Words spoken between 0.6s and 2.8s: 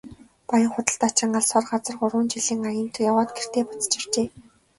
худалдаачин алс хол газар гурван жилийн